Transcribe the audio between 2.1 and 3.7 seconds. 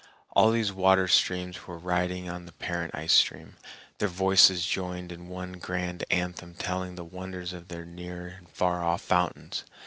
on the parent ice stream,